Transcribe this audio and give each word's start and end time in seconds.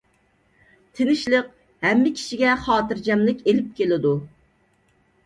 تىنچلىق 0.99 1.51
ھەممە 1.87 2.13
كىشىگە 2.19 2.55
خاتىرجەملىك 2.63 3.45
ئىلىپ 3.53 3.69
كېلىدۇ. 3.81 4.15